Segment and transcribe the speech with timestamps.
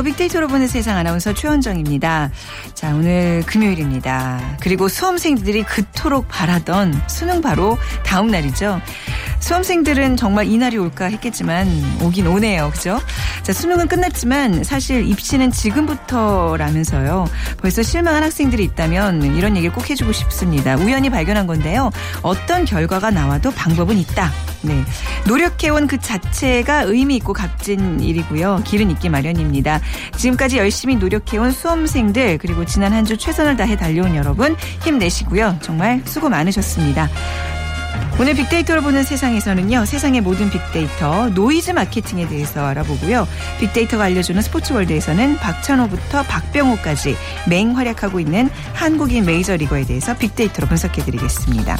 [0.00, 0.02] 안녕하세요.
[0.02, 2.30] 빅데이터로 보는 세상 아나운서 최원정입니다.
[2.74, 4.56] 자, 오늘 금요일입니다.
[4.60, 8.80] 그리고 수험생들이 그토록 바라던 수능 바로 다음 날이죠.
[9.50, 11.68] 수험생들은 정말 이날이 올까 했겠지만
[12.02, 12.70] 오긴 오네요.
[12.72, 13.00] 그죠?
[13.42, 17.26] 자, 수능은 끝났지만 사실 입시는 지금부터라면서요.
[17.60, 20.76] 벌써 실망한 학생들이 있다면 이런 얘기를 꼭 해주고 싶습니다.
[20.76, 21.90] 우연히 발견한 건데요.
[22.22, 24.30] 어떤 결과가 나와도 방법은 있다.
[24.62, 24.84] 네.
[25.26, 28.62] 노력해온 그 자체가 의미 있고 값진 일이고요.
[28.64, 29.80] 길은 있기 마련입니다.
[30.16, 34.54] 지금까지 열심히 노력해온 수험생들 그리고 지난 한 주 최선을 다해 달려온 여러분
[34.84, 35.58] 힘내시고요.
[35.62, 37.08] 정말 수고 많으셨습니다.
[38.20, 39.86] 오늘 빅데이터를 보는 세상에서는요.
[39.86, 43.26] 세상의 모든 빅데이터 노이즈 마케팅에 대해서 알아보고요.
[43.60, 47.16] 빅데이터가 알려주는 스포츠월드에서는 박찬호부터 박병호까지
[47.48, 51.78] 맹활약하고 있는 한국인 메이저리거에 대해서 빅데이터로 분석해드리겠습니다.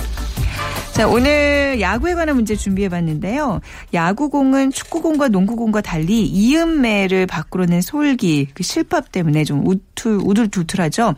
[0.93, 3.61] 자, 오늘 야구에 관한 문제 준비해 봤는데요.
[3.93, 11.17] 야구공은 축구공과 농구공과 달리 이음매를 밖으로 낸 솔기, 그 실밥 때문에 좀 우툴, 우둘투툴하죠.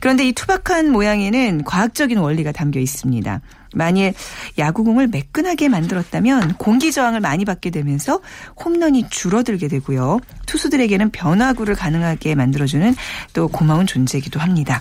[0.00, 3.40] 그런데 이 투박한 모양에는 과학적인 원리가 담겨 있습니다.
[3.74, 4.14] 만일
[4.58, 8.20] 야구공을 매끈하게 만들었다면 공기 저항을 많이 받게 되면서
[8.64, 10.20] 홈런이 줄어들게 되고요.
[10.46, 12.94] 투수들에게는 변화구를 가능하게 만들어주는
[13.32, 14.80] 또 고마운 존재이기도 합니다.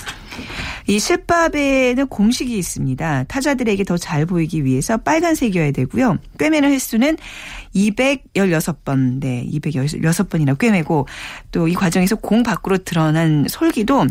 [0.87, 3.25] 이 실밥에는 공식이 있습니다.
[3.25, 6.17] 타자들에게 더 잘 보이기 위해서 빨간색이어야 되고요.
[6.39, 7.17] 꿰매는 횟수는
[7.75, 11.07] 216번, 네, 216번이나 꿰매고
[11.51, 14.07] 또 이 과정에서 공 밖으로 드러난 솔기도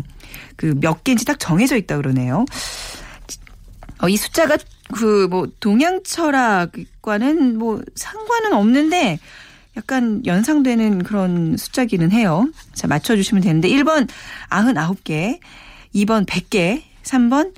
[0.55, 2.45] 그 몇 개인지 딱 정해져 있다 그러네요.
[4.01, 4.57] 어, 이 숫자가
[4.93, 9.19] 그 뭐 동양 철학과는 뭐 상관은 없는데
[9.77, 12.49] 약간 연상되는 그런 숫자기는 해요.
[12.73, 14.09] 자, 맞춰주시면 되는데 1번
[14.49, 15.39] 99개,
[15.93, 17.53] 2번 100개, 3번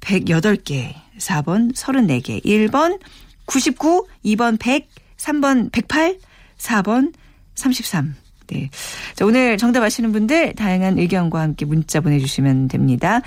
[0.00, 2.98] 108개, 4번 34개, 1번
[3.46, 6.18] 99, 2번 100, 3번 108,
[6.56, 7.12] 4번
[7.56, 8.14] 33.
[8.50, 8.68] 네.
[9.14, 13.20] 자, 오늘 정답 아시는 분들 다양한 의견과 함께 문자 보내주시면 됩니다.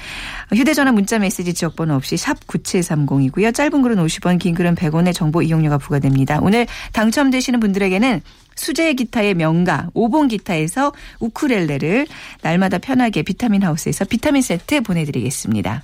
[0.53, 3.53] 휴대전화 문자 메시지 지역번호 없이 샵 9730이고요.
[3.53, 6.39] 짧은 글은 50원, 긴 글은 100원의 정보 이용료가 부과됩니다.
[6.41, 8.21] 오늘 당첨되시는 분들에게는
[8.55, 12.05] 수제 기타의 명가 오봉 기타에서 우쿠렐레를
[12.41, 15.83] 날마다 편하게 비타민 하우스에서 비타민 세트 보내드리겠습니다.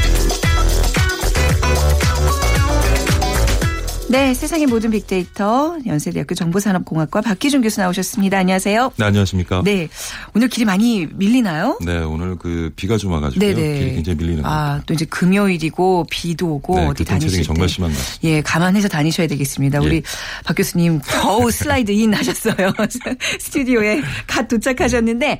[4.11, 8.39] 네, 세상의 모든 빅데이터 연세대학교 정보산업공학과 박기준 교수 나오셨습니다.
[8.39, 8.91] 안녕하세요.
[8.97, 9.61] 네, 안녕하십니까?
[9.63, 9.87] 네,
[10.35, 11.79] 오늘 길이 많이 밀리나요?
[11.85, 16.75] 네, 오늘 그 비가 좀 와가지고 길이 굉장히 밀리는 아, 또 이제 금요일이고 비도 오고
[16.75, 18.27] 네, 어디 다니실 정말 심한 것 같습니다.
[18.27, 19.81] 예, 감안해서 다니셔야 되겠습니다.
[19.81, 19.85] 예.
[19.85, 20.03] 우리
[20.43, 22.73] 박 교수님 겨우 slide in 하셨어요.
[23.39, 25.39] 스튜디오에 갓 도착하셨는데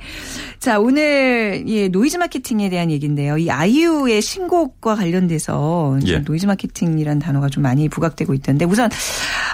[0.60, 3.36] 자, 오늘 예, 노이즈 마케팅에 대한 얘기인데요.
[3.36, 6.20] 이 아이유의 신곡과 관련돼서 예.
[6.20, 8.90] 노이즈 마케팅이라는 단어가 좀 많이 부각되고 있던데 우선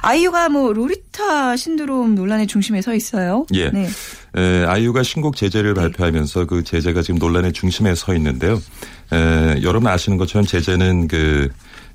[0.02, 3.46] 아이유가 뭐 로리타 신드롬 논란의 중심에 서 있어요.
[3.54, 3.70] 예.
[3.70, 3.88] 네.
[4.38, 8.62] 에, 아이유가 신곡 제재를 발표하면서 그 제재가 지금 논란의 중심에 서 있는데요.
[9.12, 11.48] 에, 여러분 아시는 것처럼 제재는 그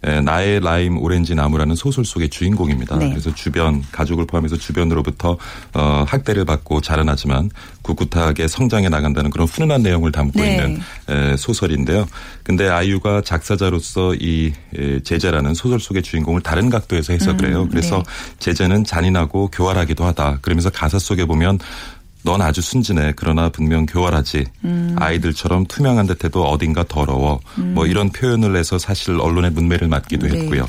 [0.06, 2.98] 에, 나의 라임 오렌지 나무라는 소설 속의 주인공입니다.
[2.98, 3.10] 네.
[3.10, 5.38] 그래서 주변 가족을 포함해서 주변으로부터
[5.74, 7.50] 어, 학대를 받고 자라나지만
[7.84, 10.52] 꿋꿋하게 성장해 나간다는 그런 훈훈한 내용을 담고 네.
[10.52, 12.06] 있는 에, 소설인데요.
[12.44, 17.62] 근데 아이유가 작사자로서 이 에, 제재라는 소설 속의 주인공을 다른 각도에서 해석을 해요.
[17.62, 18.04] 음, 그래서 네.
[18.40, 20.40] 제재는 잔인하고 교활하기도 하다.
[20.42, 21.60] 그러면서 가사 속에 보면
[22.24, 23.14] 넌 아주 순진해.
[23.16, 24.46] 그러나 분명 교활하지.
[24.64, 24.96] 음.
[24.98, 27.40] 아이들처럼 투명한 듯해도 어딘가 더러워.
[27.56, 30.40] 뭐 이런 표현을 해서 사실 언론의 문매를 맞기도 네.
[30.40, 30.68] 했고요.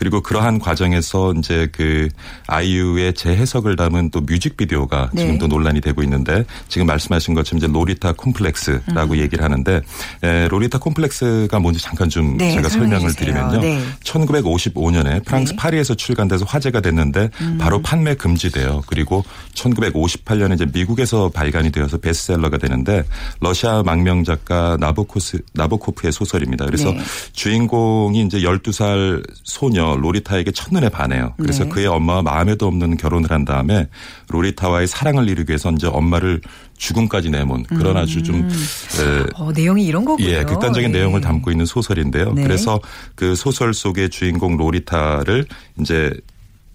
[0.00, 2.08] 그리고 그러한 과정에서 이제 그
[2.46, 5.20] 아이유의 재해석을 담은 또 뮤직비디오가 네.
[5.20, 9.18] 지금도 논란이 되고 있는데 지금 말씀하신 것처럼 이제 로리타 콤플렉스라고 음.
[9.18, 9.82] 얘기를 하는데
[10.22, 13.26] 에, 로리타 콤플렉스가 뭔지 잠깐 좀 네, 제가 설명을 주세요.
[13.26, 13.60] 드리면요.
[13.60, 13.82] 네.
[14.02, 15.56] 1955년에 프랑스 네.
[15.56, 17.58] 파리에서 출간돼서 화제가 됐는데 음.
[17.60, 18.80] 바로 판매 금지돼요.
[18.86, 23.04] 그리고 1958년에 이제 미국에서 발간이 되어서 베스트셀러가 되는데
[23.40, 26.64] 러시아 망명 작가 나보코스 나보코프의 소설입니다.
[26.64, 27.00] 그래서 네.
[27.34, 31.34] 주인공이 이제 12살 소녀 로리타에게 첫눈에 반해요.
[31.36, 31.70] 그래서 네.
[31.70, 33.88] 그의 엄마와 마음에도 없는 결혼을 한 다음에
[34.28, 36.40] 로리타와의 사랑을 이루기 위해서 이제 엄마를
[36.76, 40.28] 죽음까지 내몬 그런 아주 좀 에, 어, 내용이 이런 거군요.
[40.28, 40.98] 예, 극단적인 네.
[40.98, 42.32] 내용을 담고 있는 소설인데요.
[42.32, 42.42] 네.
[42.42, 42.80] 그래서
[43.14, 45.46] 그 소설 속의 주인공 로리타를
[45.80, 46.10] 이제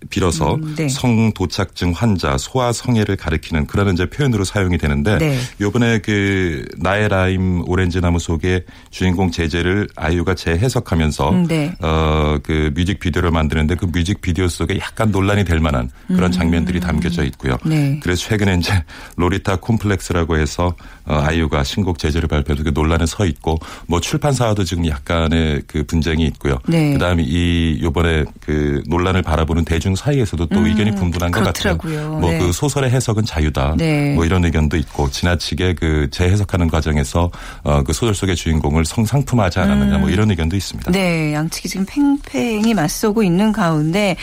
[0.10, 0.88] 빌어서 음, 네.
[0.88, 5.40] 성도착증 환자 소아 성애를 가리키는 그런 이제 표현으로 사용이 되는데 네.
[5.60, 11.76] 요번에 그 나의 라임 오렌지 나무 속에 주인공 제재를 아이유가 재해석하면서 음, 네.
[11.82, 16.32] 어그 뮤직 비디오를 만드는데 그 뮤직 비디오 속에 약간 논란이 될 만한 그런 음.
[16.32, 17.58] 장면들이 담겨져 있고요.
[17.66, 18.00] 네.
[18.04, 18.74] 그래서 최근에 이제
[19.16, 20.76] 로리타 콤플렉스라고 해서
[21.06, 23.58] 어 아이유가 신곡 제재를 발표해서 그 논란에 서 있고
[23.88, 26.60] 뭐 출판사와도 지금 약간의 그 분쟁이 있고요.
[26.68, 26.94] 네.
[26.94, 31.96] 그다음에 이 요번에 그 논란을 바라보는 대중 사이에서도 또 음, 의견이 분분한 그렇더라고요.
[31.96, 32.20] 것 같아요.
[32.20, 32.52] 뭐그 네.
[32.52, 33.76] 소설의 해석은 자유다.
[33.78, 34.14] 네.
[34.16, 37.32] 뭐 이런 의견도 있고 지나치게 그 재해석하는 과정에서
[37.64, 40.02] 어 그 소설 속의 주인공을 성상품화하지 않았느냐 뭐 음.
[40.02, 40.92] 뭐 이런 의견도 있습니다.
[40.92, 44.16] 네, 양측이 지금 팽팽히 맞서고 있는 가운데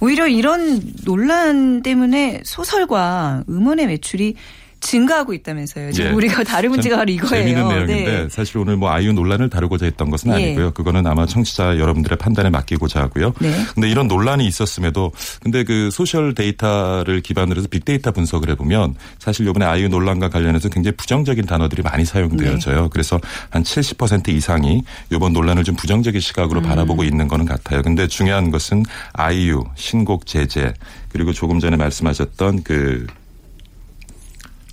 [0.00, 4.34] 오히려 이런 논란 때문에 소설과 음원의 매출이
[4.80, 5.92] 증가하고 있다면서요.
[5.92, 6.14] 지금 예.
[6.14, 7.44] 우리가 다룰 문제가 바로 이거예요.
[7.44, 8.28] 재미있는 내용인데 네.
[8.30, 10.34] 사실 오늘 뭐 아이유 논란을 다루고자 했던 것은 예.
[10.34, 10.72] 아니고요.
[10.72, 13.34] 그거는 아마 청취자 여러분들의 판단에 맡기고자 하고요.
[13.40, 13.52] 네.
[13.74, 15.12] 근데 이런 논란이 있었음에도
[15.42, 20.96] 근데 그 소셜 데이터를 기반으로 해서 빅데이터 분석을 해보면 사실 이번에 아이유 논란과 관련해서 굉장히
[20.96, 22.82] 부정적인 단어들이 많이 사용되어져요.
[22.82, 22.88] 네.
[22.90, 24.82] 그래서 한 70% 이상이
[25.12, 26.64] 이번 논란을 좀 부정적인 시각으로 음.
[26.64, 27.82] 바라보고 있는 거는 같아요.
[27.82, 30.72] 근데 중요한 것은 아이유 신곡 제제
[31.12, 33.06] 그리고 조금 전에 말씀하셨던 그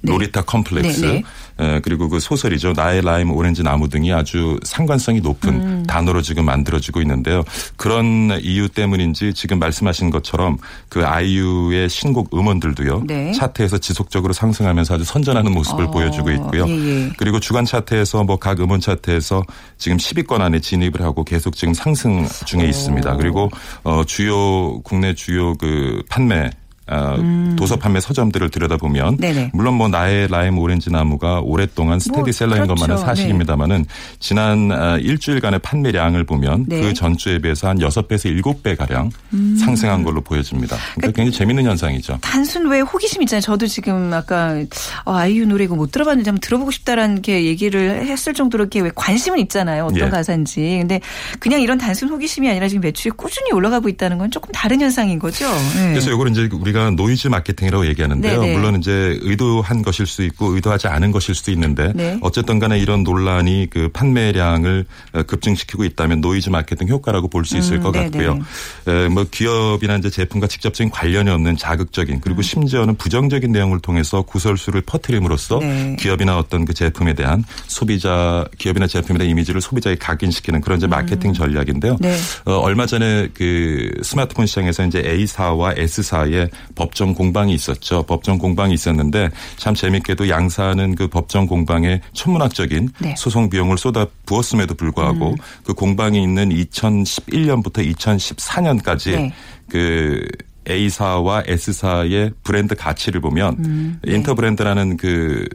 [0.01, 0.11] 네.
[0.11, 1.23] 롤리타 콤플렉스 네,
[1.57, 1.75] 네.
[1.75, 5.83] 에, 그리고 그 소설이죠 나의 라임 오렌지 나무 등이 아주 상관성이 높은 음.
[5.87, 7.43] 단어로 지금 만들어지고 있는데요.
[7.75, 10.57] 그런 이유 때문인지 지금 말씀하신 것처럼
[10.89, 13.31] 그 아이유의 신곡 음원들도요 네.
[13.33, 15.91] 차트에서 지속적으로 상승하면서 아주 선전하는 모습을 어.
[15.91, 16.67] 보여주고 있고요.
[16.67, 17.11] 예, 예.
[17.17, 19.43] 그리고 주간 차트에서 뭐 각 음원 차트에서
[19.77, 22.65] 지금 10위권 안에 진입을 하고 계속 지금 상승 중에 오.
[22.65, 23.17] 있습니다.
[23.17, 23.49] 그리고
[23.83, 26.49] 어 주요 국내 주요 그 판매
[26.89, 27.55] 어, 음.
[27.57, 29.51] 도서 판매 서점들을 들여다보면 네네.
[29.53, 32.81] 물론 뭐 나의 라임 오렌지 나무가 오랫동안 스테디셀러인 뭐, 그렇죠.
[32.81, 33.85] 것만은 사실입니다만은 네.
[34.19, 36.81] 지난 어, 일주일간의 판매량을 보면 네.
[36.81, 39.57] 그 전주에 비해서 한 6배에서 7배 가량 음.
[39.59, 40.77] 상승한 걸로 보여집니다.
[40.77, 42.19] 그러니까, 그러니까 굉장히 재밌는 현상이죠.
[42.21, 43.41] 단순 왜 호기심 있잖아요.
[43.41, 44.55] 저도 지금 아까
[45.03, 48.91] 어, 아이유 노래 이거 못 들어봤는데 한번 들어보고 싶다라는 게 얘기를 했을 정도로 이렇게 왜
[48.95, 49.85] 관심은 있잖아요.
[49.85, 50.09] 어떤 예.
[50.09, 50.77] 가사인지.
[50.79, 51.01] 근데
[51.39, 55.47] 그냥 이런 단순 호기심이 아니라 지금 매출이 꾸준히 올라가고 있다는 건 조금 다른 현상인 거죠.
[55.75, 55.89] 네.
[55.89, 58.41] 그래서 이거는 이제 우리가 우리가 노이즈 마케팅이라고 얘기하는데요.
[58.41, 58.55] 네네.
[58.55, 62.17] 물론 이제 의도한 것일 수 있고 의도하지 않은 것일 수도 있는데 네.
[62.21, 67.77] 어쨌든 간에 이런 논란이 그 판매량을 어, 급증시키고 있다면 노이즈 마케팅 효과라고 볼 수 있을
[67.77, 68.39] 음, 것 같고요.
[68.87, 72.43] 에, 뭐 기업이나 이제 제품과 직접적인 관련이 없는 자극적인 그리고 음.
[72.43, 75.95] 심지어는 부정적인 내용을 통해서 구설수를 퍼뜨림으로써 네.
[75.97, 81.31] 기업이나 어떤 그 제품에 대한 소비자 기업이나 제품에 대한 이미지를 소비자에 각인시키는 그런 이제 마케팅
[81.31, 81.33] 음.
[81.33, 81.95] 전략인데요.
[82.01, 82.17] 네.
[82.43, 88.03] 어, 얼마 전에 그 스마트폰 시장에서 이제 A사와 S사의 법정 공방이 있었죠.
[88.03, 93.15] 법정 공방이 있었는데 참 재밌게도 양사는 그 법정 공방에 천문학적인 네.
[93.17, 95.35] 소송 비용을 쏟아 부었음에도 불구하고 음.
[95.63, 99.33] 그 공방이 있는 2011년부터 2014년까지 네.
[99.69, 100.25] 그
[100.69, 104.15] A사와 S사의 브랜드 가치를 보면 음, 네.
[104.15, 105.47] 인터브랜드라는 그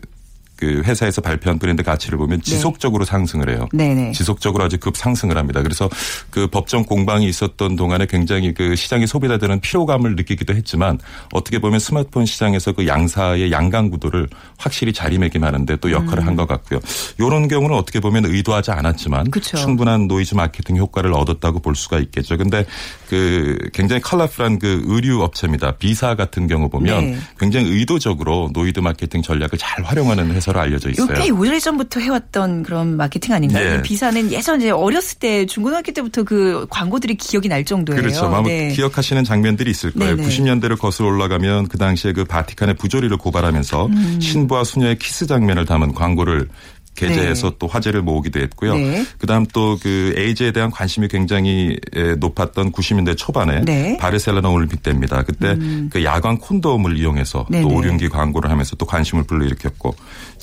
[0.62, 2.44] 그 회사에서 발표한 브랜드 가치를 보면 네.
[2.44, 3.10] 지속적으로 네.
[3.10, 3.68] 상승을 해요.
[3.72, 4.12] 네네.
[4.12, 5.60] 지속적으로 아주 급 상승을 합니다.
[5.60, 5.90] 그래서
[6.30, 11.00] 그 법정 공방이 있었던 동안에 굉장히 그 시장의 소비자 들은 피로감을 느끼기도 했지만
[11.32, 16.28] 어떻게 보면 스마트폰 시장에서 그 양사의 양강 구도를 확실히 자리매김하는데 또 역할을 음.
[16.28, 16.78] 한것 같고요.
[17.18, 19.56] 이런 경우는 어떻게 보면 의도하지 않았지만 그쵸.
[19.56, 22.36] 충분한 노이즈 마케팅 효과를 얻었다고 볼 수가 있겠죠.
[22.36, 22.64] 근데
[23.08, 25.72] 그 굉장히 컬러풀한 그 의류 업체입니다.
[25.72, 27.18] B사 같은 경우 보면 네.
[27.36, 31.08] 굉장히 의도적으로 노이즈 마케팅 전략을 잘 활용하는 회사 것으로 알려져 있어요.
[31.14, 33.76] 꽤 오래전부터 해왔던 그런 마케팅 아닌가요?
[33.76, 33.82] 네.
[33.82, 38.00] B사는 예전 이제 어렸을 때 중고등학교 때부터 그 광고들이 기억이 날 정도예요.
[38.00, 38.26] 그렇죠.
[38.26, 38.68] 아마 네.
[38.68, 40.16] 기억하시는 장면들이 있을 거예요.
[40.16, 40.28] 네네.
[40.28, 44.20] 90년대를 거슬러 올라가면 그 당시에 그 바티칸의 부조리를 고발하면서 음.
[44.20, 46.48] 신부와 수녀의 키스 장면을 담은 광고를
[46.94, 47.56] 게재해서 네.
[47.58, 48.74] 또 화제를 모으기도 했고요.
[48.74, 49.04] 네.
[49.18, 51.76] 그다음 또 그 에이즈에 대한 관심이 굉장히
[52.18, 53.96] 높았던 90년대 초반에 네.
[53.98, 55.22] 바르셀로나 올림픽 때입니다.
[55.22, 55.88] 그때 음.
[55.92, 59.88] 그 야광 콘돔을 이용해서 또 오륜기 광고를 하면서 또 관심을 불러일으켰고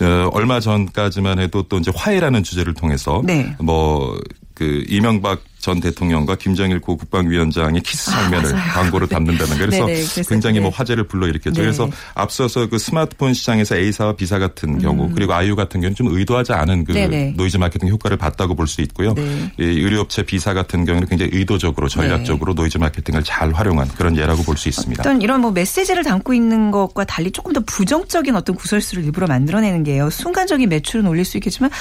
[0.02, 3.56] 어, 얼마 전까지만 해도 또 이제 화해라는 주제를 통해서 네.
[3.60, 9.16] 뭐그 이명박 전 대통령과 김정일 고 국방위원장의 키스 아, 장면을 아, 광고로 네.
[9.16, 11.56] 담는다는 거 그래서 네네, 굉장히 뭐 화제를 불러일으켰죠.
[11.56, 11.62] 네.
[11.62, 14.80] 그래서 앞서서 그 스마트폰 시장에서 A사와 B사 같은 음.
[14.80, 17.34] 경우 그리고 아이유 같은 경우는 좀 의도하지 않은 그 네네.
[17.36, 19.16] 노이즈 마케팅 효과를 봤다고 볼 수 있고요.
[19.16, 19.52] 네.
[19.58, 22.62] 이 의류업체 B사 같은 경우는 굉장히 의도적으로 전략적으로 네.
[22.62, 25.02] 노이즈 마케팅을 잘 활용한 그런 예라고 볼 수 있습니다.
[25.02, 29.84] 어떤 이런 뭐 메시지를 담고 있는 것과 달리 조금 더 부정적인 어떤 구설수를 일부러 만들어내는
[29.84, 30.10] 게요.
[30.10, 31.72] 순간적인 매출은 올릴 수 있겠지만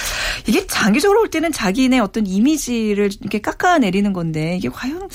[0.46, 5.08] 이게 장기적으로 올 때는 자기네 어떤 이미지를 이렇게 깎아 깎아내리는 건데 이게 과연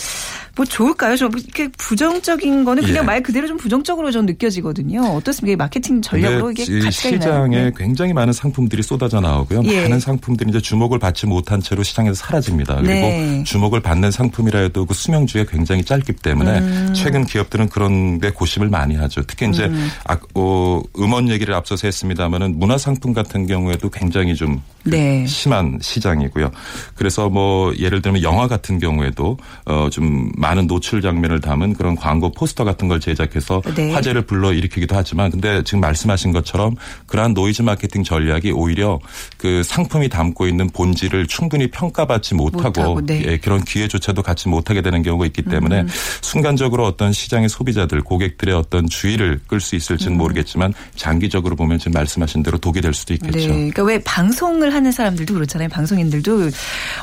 [0.56, 1.16] 뭐 좋을까요?
[1.16, 3.06] 좀 이렇게 부정적인 거는 그냥 예.
[3.06, 5.02] 말 그대로 좀 부정적으로 좀 느껴지거든요.
[5.02, 5.64] 어떻습니까?
[5.64, 7.70] 마케팅 전략으로 이게 이 가치가 시장에 있나요?
[7.70, 7.72] 네.
[7.76, 9.64] 굉장히 많은 상품들이 쏟아져 나오고요.
[9.66, 9.84] 예.
[9.84, 12.76] 많은 상품들이 이제 주목을 받지 못한 채로 시장에서 사라집니다.
[12.76, 13.44] 그리고 네.
[13.46, 16.94] 주목을 받는 상품이라 해도 그 수명주가 굉장히 짧기 때문에 음.
[16.94, 19.24] 최근 기업들은 그런 데 고심을 많이 하죠.
[19.24, 19.72] 특히 이제
[20.06, 25.26] 아, 어, 음원 얘기를 앞서서 했습니다마는 문화 상품 같은 경우에도 굉장히 좀 네.
[25.26, 26.52] 심한 시장이고요.
[26.96, 32.30] 그래서 뭐 예를 들면 영화 같은 경우에도 어 좀 많은 노출 장면을 담은 그런 광고
[32.30, 33.94] 포스터 같은 걸 제작해서 네.
[33.94, 36.76] 화제를 불러 일으키기도 하지만 근데 지금 말씀하신 것처럼
[37.08, 39.00] 그러한 노이즈 마케팅 전략이 오히려
[39.38, 43.24] 그 상품이 담고 있는 본질을 충분히 평가받지 못하고, 못하고, 네.
[43.26, 45.88] 예, 그런 기회조차도 갖지 못하게 되는 경우가 있기 때문에 음.
[46.22, 49.78] 순간적으로 어떤 시장의 소비자들 고객들의 어떤 주의를 끌수 음.
[49.78, 53.38] 있을지는 모르겠지만 장기적으로 보면 지금 말씀하신 대로 독이 될 수도 있겠죠.
[53.38, 53.48] 네.
[53.48, 55.70] 그러니까 왜 방송을 하는 사람들도 그렇잖아요.
[55.70, 56.50] 방송인들도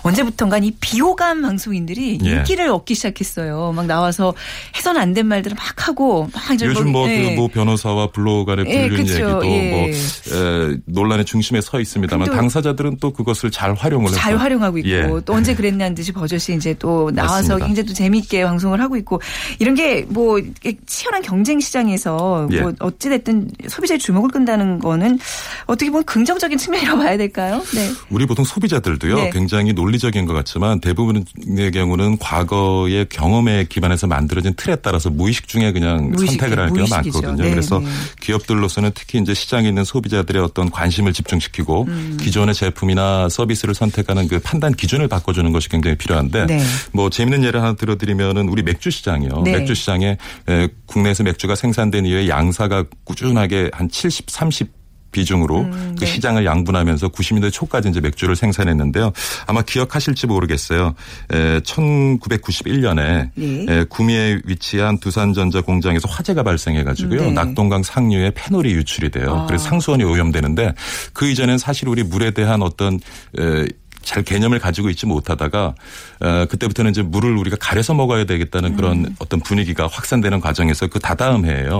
[0.02, 2.30] 언제부턴가 이 비호감 방송인들이 예.
[2.30, 3.29] 인기를 얻기 시작했어요.
[3.74, 4.34] 막 나와서
[4.76, 7.34] 해서는 안된 말들을 막 하고 막 이제 요즘 뭐그 예.
[7.34, 9.12] 모 변호사와 블로거의 예, 불륜 그쵸.
[9.12, 9.70] 얘기도 예.
[9.70, 14.88] 뭐 에, 논란의 중심에 서 있습니다만 당사자들은 또 그것을 잘 활용을 해서 잘 활용하고 있고
[14.90, 15.20] 예.
[15.24, 17.66] 또 언제 그랬냐는 듯이 버젓이 이제 또 나와서 맞습니다.
[17.66, 19.20] 굉장히 또 재미있게 방송을 하고 있고
[19.58, 20.40] 이런 게 뭐
[20.86, 22.60] 치열한 경쟁 시장에서 예.
[22.60, 25.18] 뭐 어찌 됐든 소비자의 주목을 끈다는 거는
[25.66, 27.62] 어떻게 보면 긍정적인 측면이라고 봐야 될까요?
[27.74, 27.90] 네.
[28.10, 29.30] 우리 보통 소비자들도요 네.
[29.30, 31.24] 굉장히 논리적인 것 같지만 대부분의
[31.72, 36.96] 경우는 과거의 경 험에 기반해서 만들어진 틀에 따라서 무의식 중에 그냥 무의식이- 선택을 하는 경우가.
[36.96, 37.42] 많거든요.
[37.44, 37.86] 네, 그래서 네.
[38.20, 42.18] 기업들로서는 특히 이제 시장에 있는 소비자들의 어떤 관심을 집중시키고 음.
[42.20, 46.60] 기존의 제품이나 서비스를 선택하는 그 판단 기준을 바꿔주는 것이 굉장히 필요한데 네.
[46.92, 49.42] 뭐 재밌는 예를 하나 들어드리면은 우리 맥주 시장이요.
[49.44, 49.52] 네.
[49.58, 50.16] 맥주 시장에
[50.48, 54.79] 에, 국내에서 맥주가 생산된 이후에 양사가 꾸준하게 한 70, 30
[55.12, 56.06] 비중으로 음, 그 네.
[56.06, 59.12] 시장을 양분하면서 90년대 초까지 이제 맥주를 생산했는데요.
[59.46, 60.94] 아마 기억하실지 모르겠어요.
[61.32, 63.84] 에, 1991년에 예.
[63.88, 67.20] 구미에 위치한 두산전자 공장에서 화재가 발생해 가지고요.
[67.22, 67.32] 네.
[67.32, 69.34] 낙동강 상류에 페놀이 유출이 돼요.
[69.34, 69.46] 아.
[69.46, 70.74] 그래서 상수원이 오염되는데
[71.12, 72.98] 그 이전엔 사실 우리 물에 대한 어떤
[73.38, 73.66] 에,
[74.02, 75.74] 잘 개념을 가지고 있지 못하다가
[76.20, 79.16] 어, 그때부터는 이제 물을 우리가 가려서 먹어야 되겠다는 그런 음.
[79.18, 81.78] 어떤 분위기가 확산되는 과정에서 그 다다음 해에요.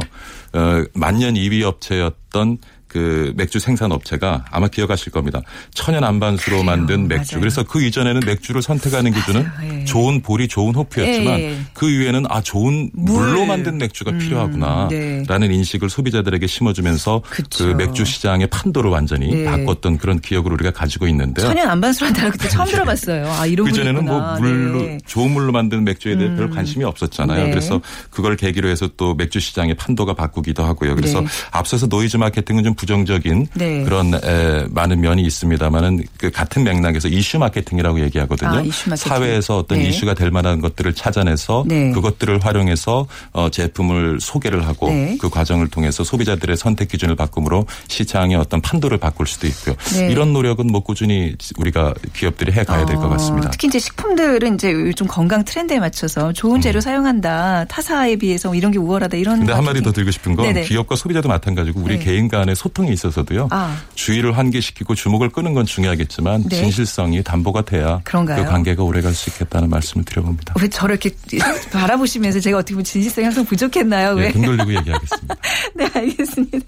[0.53, 2.59] 어, 만년 2위 업체였던
[2.91, 5.41] 그 맥주 생산 업체가 아마 기억하실 겁니다.
[5.73, 6.65] 천연 안반수로 그래요.
[6.65, 7.37] 만든 맥주.
[7.37, 7.41] 맞아요.
[7.41, 9.81] 그래서 그 이전에는 맥주를 선택하는 기준은 맞아요.
[9.81, 9.85] 예.
[9.85, 11.57] 좋은 볼이 좋은 호프였지만 예.
[11.73, 13.21] 그 이후에는 아 좋은 물.
[13.21, 15.55] 물로 만든 맥주가 음, 필요하구나라는 네.
[15.55, 17.65] 인식을 소비자들에게 심어주면서 그쵸.
[17.65, 19.45] 그 맥주 시장의 판도를 완전히 네.
[19.45, 21.47] 바꿨던 그런 기억을 우리가 가지고 있는데요.
[21.47, 23.31] 천연 안반수란 단어 그때 처음 들어봤어요.
[23.31, 24.21] 아 이런 그 전에는 뭐.
[24.41, 24.99] 물로 네.
[25.07, 27.45] 좋은 물로 만든 맥주에 대해 별 관심이 없었잖아요.
[27.45, 27.51] 네.
[27.51, 27.81] 그래서
[28.11, 30.97] 그걸 계기로 해서 또 맥주 시장의 판도가 바꾸기도 하고요.
[30.97, 31.27] 그래서 네.
[31.53, 33.85] 앞서서 노이즈 마케팅은 좀 부정적인 네.
[33.85, 38.51] 그런 에, 많은 면이 있습니다만은 그 같은 맥락에서 이슈 마케팅이라고 얘기하거든요.
[38.51, 39.09] 아, 이슈 마케팅.
[39.11, 39.89] 사회에서 어떤 네.
[39.89, 41.91] 이슈가 될 만한 것들을 찾아내서 네.
[41.93, 45.19] 그것들을 활용해서 어, 제품을 소개를 하고 네.
[45.21, 49.75] 그 과정을 통해서 소비자들의 선택 기준을 바꿈으로 시장의 어떤 판도를 바꿀 수도 있고요.
[49.93, 50.11] 네.
[50.11, 53.51] 이런 노력은 뭐 꾸준히 우리가 기업들이 해 가야 될것 어, 같습니다.
[53.51, 57.67] 특히 이제 식품들은 이제 요즘 건강 트렌드에 맞춰서 좋은 재료 사용한다.
[57.67, 59.19] 타사에 비해서 이런 게 우월하다.
[59.19, 59.35] 이런.
[59.35, 59.41] 음.
[59.41, 59.81] 근데 한 마디.
[59.81, 60.65] 더 드리고 싶은 건 네네.
[60.65, 62.05] 기업과 소비자도 마찬가지고 우리 네.
[62.05, 63.49] 개인 간의 소통에 있어서도요.
[63.51, 63.77] 아.
[63.95, 66.57] 주의를 환기시키고 주목을 끄는 건 중요하겠지만 네.
[66.57, 68.45] 진실성이 담보가 돼야 그런가요?
[68.45, 70.55] 그 관계가 오래갈 수 있겠다는 말씀을 드려봅니다.
[70.61, 71.11] 왜 저를 이렇게
[71.73, 74.15] 바라보시면서 제가 어떻게 보면 진실성이 항상 부족했나요?
[74.15, 74.27] 왜?
[74.27, 75.37] 네, 등 돌리고 얘기하겠습니다.
[75.75, 76.59] 네, 알겠습니다.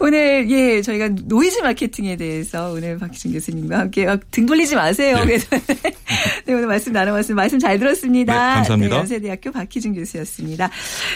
[0.00, 5.16] 오늘, 예, 저희가 노이즈 마케팅에 대해서 오늘 박희준 교수님과 함께 아, 등 돌리지 마세요.
[5.18, 5.24] 네.
[5.24, 5.46] 그래서
[6.46, 7.34] 네, 오늘 말씀 나눠봤습니다.
[7.34, 8.32] 말씀 잘 들었습니다.
[8.32, 8.94] 네, 감사합니다.
[8.94, 10.70] 네, 연세대학교 박희준 교수였습니다.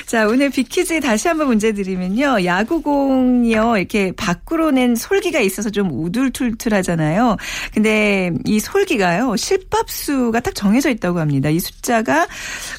[0.06, 2.44] 자, 오늘 빅퀴즈 다시 한번 문제 드리면요.
[2.44, 3.76] 야구공이요.
[3.76, 7.36] 이렇게 밖으로 낸 솔기가 있어서 좀 우둘툴툴하잖아요.
[7.74, 9.36] 근데 이 솔기가요.
[9.36, 11.48] 실밥수가 딱 정해져 있다고 합니다.
[11.50, 12.26] 이 숫자가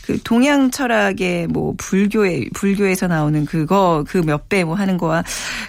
[0.06, 5.24] 그 동양 철학의 뭐 불교에 불교에서 나오는 그거 그 몇 배 뭐 하는 거와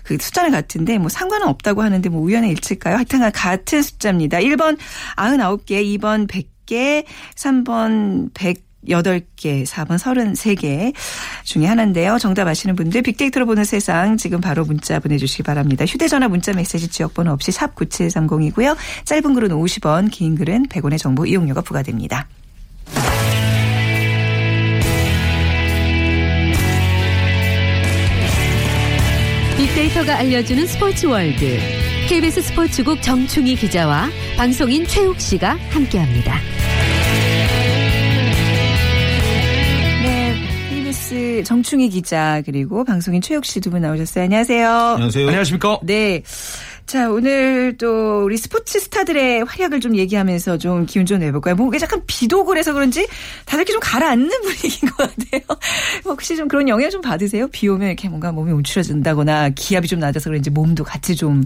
[0.04, 2.96] 그 숫자는 같은데 뭐 상관은 없다고 하는데 뭐 우연의 일치일까요?
[2.96, 4.38] 하여튼 같은 숫자입니다.
[4.38, 4.78] 1번
[5.16, 7.04] 99개, 2번 100개,
[7.36, 10.92] 3번 100 8개, 4번 33개
[11.44, 12.18] 중에 하나인데요.
[12.18, 15.84] 정답 아시는 분들 빅데이터로 보는 세상 지금 바로 문자 보내주시기 바랍니다.
[15.84, 18.76] 휴대전화 문자 메시지 지역번호 없이 샵 9730이고요.
[19.04, 22.28] 짧은 글은 50원, 긴 글은 100원의 정보 이용료가 부과됩니다.
[29.56, 31.58] 빅데이터가 알려주는 스포츠 월드.
[32.08, 36.38] KBS 스포츠국 정충희 기자와 방송인 최욱 씨가 함께합니다.
[41.14, 44.25] KBS 정충희 기자 그리고 방송인 최욱 씨 두 분 나오셨어요.
[44.25, 44.68] 안녕하세요.
[44.68, 45.26] 안녕하세요.
[45.28, 45.78] 안녕하십니까?
[45.83, 46.23] 네.
[46.87, 51.54] 자, 오늘 또 우리 스포츠 스타들의 활약을 좀 얘기하면서 좀 기운 좀 내볼까요?
[51.54, 53.06] 뭐, 약간 비도 그래서 그런지
[53.47, 55.40] 다들 이렇게 좀 가라앉는 분위기인 것 같아요.
[56.04, 57.49] 혹시 좀 그런 영향 좀 받으세요?
[57.49, 61.42] 비 오면 이렇게 뭔가 몸이 움츠러진다거나 기압이 좀 낮아서 그런지 몸도 같이 좀.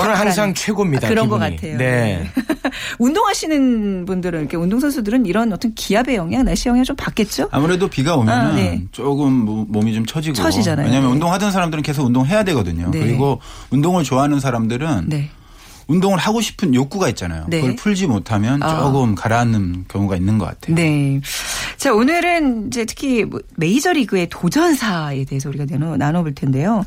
[0.00, 1.08] 저는 항상 최고입니다.
[1.08, 1.40] 그런 기분이.
[1.40, 1.78] 것 같아요.
[1.78, 2.30] 네.
[2.98, 7.48] 운동하시는 분들은 이렇게 운동 선수들은 이런 어떤 기압의 영향, 날씨 영향 좀 받겠죠?
[7.50, 8.84] 아무래도 비가 오면 아, 은 네.
[8.92, 10.86] 조금 뭐- 몸이 좀 처지고 처지잖아요.
[10.86, 11.14] 왜냐하면 네.
[11.14, 12.90] 운동하던 사람들은 계속 운동해야 되거든요.
[12.90, 12.98] 네.
[13.00, 15.30] 그리고 운동을 좋아하는 사람들은 네.
[15.86, 17.44] 운동을 하고 싶은 욕구가 있잖아요.
[17.48, 17.60] 네.
[17.60, 18.80] 그걸 풀지 못하면 아.
[18.84, 20.74] 조금 가라앉는 경우가 있는 것 같아요.
[20.74, 21.20] 네.
[21.76, 26.84] 자, 오늘은 이제 특히 뭐 메이저리그의 도전사에 대해서 우리가 나눠, 나눠볼 텐데요.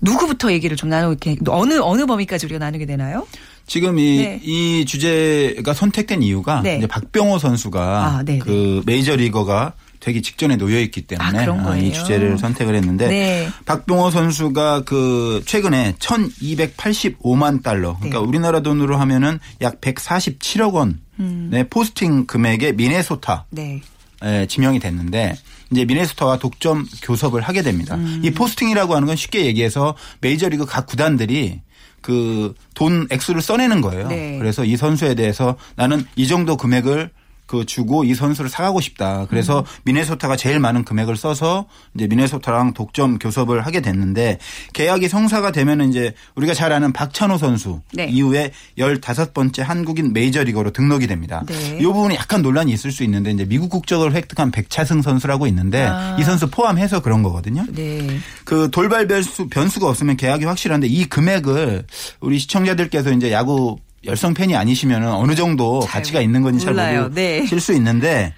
[0.00, 3.26] 누구부터 얘기를 좀 나누게, 어느, 어느 범위까지 우리가 나누게 되나요?
[3.66, 4.40] 지금 이, 네.
[4.42, 6.78] 이 주제가 선택된 이유가 네.
[6.78, 11.66] 이제 박병호 선수가 아, 네, 그 메이저 리거가 되기 직전에 놓여 있기 때문에 아, 그런
[11.66, 11.92] 어, 이?
[11.92, 13.48] 주제를 선택을 했는데 네.
[13.66, 18.26] 박병호 선수가 그 최근에 1,285만 달러 그러니까 네.
[18.26, 21.64] 우리나라 돈으로 하면은 약 147억 원의 음.
[21.68, 23.82] 포스팅 금액의 미네소타 네.
[24.22, 25.36] 에, 지명이 됐는데
[25.70, 27.94] 이제 미네소타와 독점 교섭을 하게 됩니다.
[27.94, 28.20] 음.
[28.24, 31.60] 이 포스팅이라고 하는 건 쉽게 얘기해서 메이저리그 각 구단들이
[32.00, 34.08] 그 돈 액수를 써내는 거예요.
[34.08, 34.38] 네.
[34.38, 37.10] 그래서 이 선수에 대해서 나는 이 정도 금액을
[37.50, 39.26] 그 주고 이 선수를 사가고 싶다.
[39.28, 39.64] 그래서 음.
[39.82, 41.66] 미네소타가 제일 많은 금액을 써서
[41.96, 44.38] 이제 미네소타랑 독점 교섭을 하게 됐는데
[44.72, 48.06] 계약이 성사가 되면 이제 우리가 잘 아는 박찬호 선수 네.
[48.06, 51.42] 이후에 15번째 한국인 메이저리거로 등록이 됩니다.
[51.48, 51.78] 네.
[51.80, 56.16] 이 부분이 약간 논란이 있을 수 있는데 이제 미국 국적을 획득한 백차승 선수라고 있는데 아.
[56.20, 57.66] 이 선수 포함해서 그런 거거든요.
[57.72, 58.06] 네.
[58.44, 61.84] 그 돌발 변수, 변수가 없으면 계약이 확실한데 이 금액을
[62.20, 67.10] 우리 시청자들께서 이제 야구 열성 팬이 아니시면 어느 정도 잘 가치가 있는 건지 잘 몰라요.
[67.12, 67.36] 네.
[67.38, 68.34] 모르실 수 있는데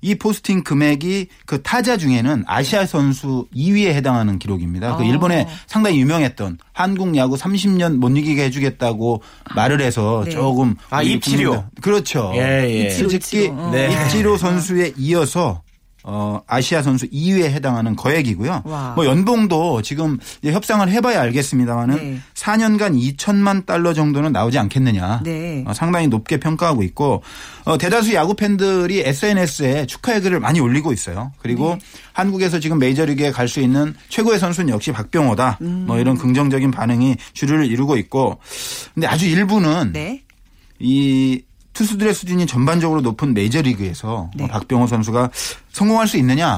[0.00, 4.96] 이 포스팅 금액이 그 타자 중에는 아시아 선수 2위에 해당하는 기록입니다.
[4.96, 5.06] 그 어.
[5.06, 9.22] 일본에 상당히 유명했던 한국 야구 30년 못 이기게 해주겠다고
[9.54, 10.30] 말을 해서 네.
[10.32, 11.00] 조금 아.
[11.00, 12.32] 국민들- 그렇죠.
[12.34, 12.80] 예, 예.
[12.84, 13.08] 입지료.
[13.08, 13.70] 솔직히 어.
[13.72, 13.90] 네.
[13.90, 15.62] 입지로 선수에 이어서
[16.06, 18.62] 어, 아시아 선수 2위에 해당하는 거액이고요.
[18.66, 18.92] 와.
[18.94, 22.18] 뭐 연봉도 지금 협상을 해봐야 알겠습니다만은 네.
[22.34, 25.22] 4년간 2천만 달러 정도는 나오지 않겠느냐.
[25.24, 25.64] 네.
[25.66, 27.22] 어, 상당히 높게 평가하고 있고
[27.64, 31.32] 어, 대다수 야구 팬들이 SNS에 축하의 글을 많이 올리고 있어요.
[31.38, 31.78] 그리고 네.
[32.12, 35.58] 한국에서 지금 메이저리그에 갈 수 있는 최고의 선수는 역시 박병호다.
[35.62, 35.84] 음.
[35.86, 38.38] 뭐 이런 긍정적인 반응이 주류를 이루고 있고
[38.94, 40.22] 근데 아주 일부는 네.
[40.80, 41.40] 이
[41.74, 44.44] 투수들의 수준이 전반적으로 높은 메이저리그에서 네.
[44.44, 45.30] 어, 박병호 선수가
[45.72, 46.56] 성공할 수 있느냐.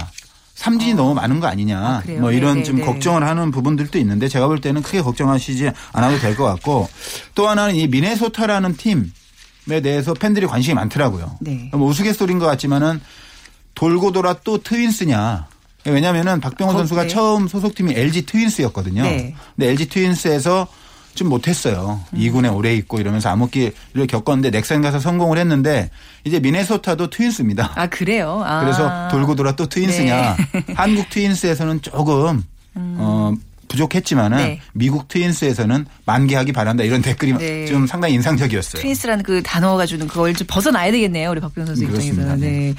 [0.54, 1.78] 삼진이 너무 많은 거 아니냐.
[1.78, 2.02] 아?
[2.18, 2.86] 뭐 이런 네, 좀 네, 네.
[2.86, 6.88] 걱정을 하는 부분들도 있는데 제가 볼 때는 크게 걱정하시지 않아도 될 것 같고
[7.34, 11.36] 또 하나는 이 미네소타라는 팀에 대해서 팬들이 관심이 많더라고요.
[11.40, 11.70] 네.
[11.72, 13.00] 뭐 우스갯소리인 것 같지만은
[13.74, 15.46] 돌고 돌아 또 트윈스냐.
[15.84, 17.08] 왜냐면은 박병호 거- 선수가 네.
[17.08, 19.02] 처음 소속팀이 LG 트윈스였거든요.
[19.02, 19.34] 네.
[19.54, 20.66] 근데 LG 트윈스에서
[21.16, 22.00] 좀 못했어요.
[22.12, 22.18] 음.
[22.18, 25.90] 2군에 오래 있고 이러면서 암흑기를 겪었는데 넥센 가서 성공을 했는데
[26.24, 27.72] 이제 미네소타도 트윈스입니다.
[27.74, 28.42] 아, 그래요?
[28.46, 28.60] 아.
[28.60, 30.36] 그래서 돌고 돌아 또 트윈스냐.
[30.36, 30.62] 네.
[30.68, 30.74] 음.
[30.76, 32.44] 한국 트윈스에서는 조금
[32.76, 33.32] 어
[33.76, 34.60] 부족했지만은 네.
[34.72, 37.66] 미국 트윈스에서는 만개하기 바란다 이런 댓글이 네.
[37.66, 38.82] 좀 상당히 인상적이었어요.
[38.82, 41.30] 트윈스라는 그 단어가 주는 그걸 좀 벗어나야 되겠네요.
[41.30, 42.22] 우리 박병호 선수 음, 그렇습니다.
[42.22, 42.50] 입장에서는.
[42.50, 42.74] 네.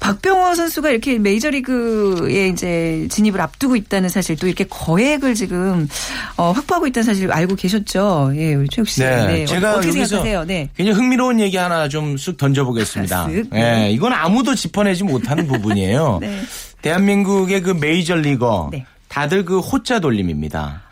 [0.00, 5.88] 박병호 선수가 이렇게 메이저리그에 이제 진입을 앞두고 있다는 사실 또 이렇게 거액을 지금
[6.36, 8.32] 어, 확보하고 있다는 사실 알고 계셨죠?
[8.36, 9.00] 예, 우리 최욱 씨.
[9.00, 10.44] 네, 제가 어떻게 여기서 생각하세요?
[10.44, 10.70] 네.
[10.76, 13.26] 굉장히 흥미로운 얘기 하나 좀 쑥 던져보겠습니다.
[13.28, 13.54] 쓱.
[13.54, 16.18] 예, 이건 아무도 짚어내지 못하는 부분이에요.
[16.22, 16.40] 네.
[16.82, 18.84] 대한민국의 그 메이저리거 네.
[19.14, 20.82] 다들 그 호자 돌림입니다.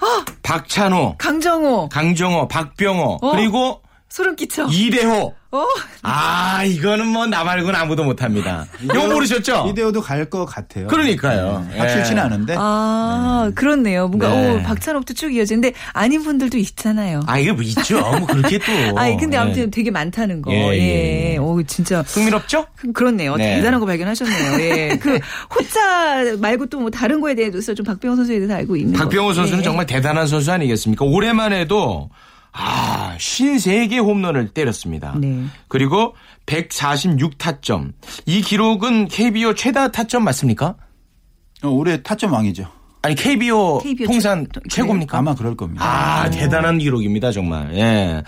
[0.44, 1.88] 박찬호, 강정호.
[1.88, 3.32] 강정호, 박병호 어.
[3.32, 3.82] 그리고
[4.12, 4.66] 소름 끼쳐.
[4.70, 5.34] 이대호.
[5.54, 5.66] 어?
[6.02, 8.66] 아 이거는 뭐 나 말고는 아무도 못 합니다.
[8.82, 9.66] 이거 모르셨죠?
[9.70, 10.86] 이대호도 갈 것 같아요.
[10.86, 11.66] 그러니까요.
[11.72, 12.20] 네, 확실치는 예.
[12.26, 14.08] 않은데 아, 그렇네요.
[14.08, 14.50] 뭔가, 네.
[14.50, 17.20] 오, 박찬호부터 쭉 이어지는데 아닌 분들도 있잖아요.
[17.26, 18.00] 아 이게 뭐 있죠.
[18.00, 18.72] 뭐 그렇게 또.
[18.98, 19.40] 아니, 근데 예.
[19.40, 20.52] 아무튼 되게 많다는 거.
[20.52, 20.78] 예, 예.
[20.78, 21.36] 예, 예.
[21.38, 22.02] 오, 진짜.
[22.02, 22.66] 흥미롭죠?
[22.76, 23.36] 그- 그렇네요.
[23.36, 23.56] 네.
[23.56, 24.60] 대단한 거 발견하셨네요.
[24.60, 24.96] 예.
[25.00, 25.18] 그
[25.54, 29.34] 호자 말고 또 뭐 다른 거에 대해서 좀 박병호 선수에 대해서 알고 있는 박병호 거.
[29.34, 29.62] 선수는 예.
[29.62, 31.04] 정말 대단한 선수 아니겠습니까?
[31.04, 32.10] 올해만 해도
[32.52, 35.14] 아, 53개 홈런을 때렸습니다.
[35.18, 35.44] 네.
[35.68, 36.14] 그리고
[36.46, 37.92] 146타점.
[38.26, 40.76] 이 기록은 KBO 최다 타점 맞습니까?
[41.62, 42.66] 어, 올해 타점 왕이죠.
[43.02, 45.18] 아니 KBO, KBO 통산 최- 최고입니까?
[45.18, 45.84] 아마 그럴 겁니다.
[45.84, 47.74] 아, 대단한 기록입니다, 정말.
[47.74, 48.22] 예.